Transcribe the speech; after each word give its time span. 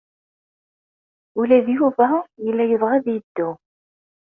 Ula 1.39 1.57
d 1.65 1.67
Yuba 1.77 2.09
yella 2.43 2.63
yebɣa 2.69 2.93
ad 2.97 3.05
yeddu. 3.13 3.49